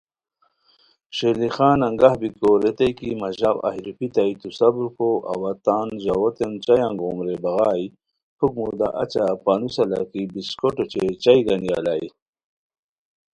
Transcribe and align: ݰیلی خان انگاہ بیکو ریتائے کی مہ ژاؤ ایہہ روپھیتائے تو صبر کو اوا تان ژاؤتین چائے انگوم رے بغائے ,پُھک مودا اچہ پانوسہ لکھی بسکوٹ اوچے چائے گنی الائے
ݰیلی 1.15 1.49
خان 1.55 1.79
انگاہ 1.87 2.15
بیکو 2.19 2.49
ریتائے 2.61 2.89
کی 2.97 3.09
مہ 3.19 3.29
ژاؤ 3.39 3.57
ایہہ 3.67 3.83
روپھیتائے 3.85 4.33
تو 4.41 4.49
صبر 4.59 4.85
کو 4.97 5.07
اوا 5.31 5.51
تان 5.65 5.87
ژاؤتین 6.03 6.53
چائے 6.63 6.81
انگوم 6.87 7.17
رے 7.25 7.35
بغائے 7.43 7.85
,پُھک 8.37 8.51
مودا 8.59 8.87
اچہ 9.01 9.23
پانوسہ 9.43 9.83
لکھی 9.91 10.21
بسکوٹ 10.33 10.75
اوچے 10.79 11.03
چائے 11.23 11.39
گنی 11.47 11.69
الائے 11.77 12.07